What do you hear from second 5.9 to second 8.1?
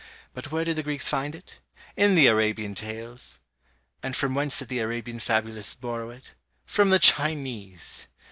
it? From the Chinese!